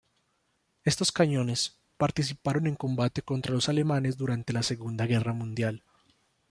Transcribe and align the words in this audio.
Estos 0.83 1.11
cañones, 1.11 1.77
participaron 1.97 2.65
en 2.65 2.73
combate 2.73 3.21
contra 3.21 3.51
los 3.53 3.69
alemanes 3.69 4.17
durante 4.17 4.51
la 4.51 4.63
Segunda 4.63 5.05
Guerra 5.05 5.31
Mundial. 5.33 5.83